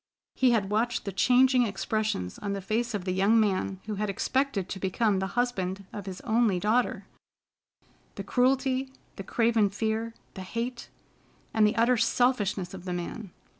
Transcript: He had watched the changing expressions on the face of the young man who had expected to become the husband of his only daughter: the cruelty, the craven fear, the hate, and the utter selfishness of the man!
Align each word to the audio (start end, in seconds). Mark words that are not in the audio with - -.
He 0.33 0.49
had 0.49 0.71
watched 0.71 1.05
the 1.05 1.11
changing 1.11 1.61
expressions 1.67 2.39
on 2.39 2.53
the 2.53 2.59
face 2.61 2.95
of 2.95 3.05
the 3.05 3.11
young 3.11 3.39
man 3.39 3.79
who 3.85 3.97
had 4.01 4.09
expected 4.09 4.67
to 4.67 4.79
become 4.79 5.19
the 5.19 5.27
husband 5.37 5.85
of 5.93 6.07
his 6.07 6.21
only 6.21 6.59
daughter: 6.59 7.05
the 8.15 8.23
cruelty, 8.23 8.91
the 9.17 9.23
craven 9.23 9.69
fear, 9.69 10.15
the 10.33 10.41
hate, 10.41 10.89
and 11.53 11.67
the 11.67 11.75
utter 11.75 11.97
selfishness 11.97 12.73
of 12.73 12.85
the 12.85 12.93
man! 12.93 13.29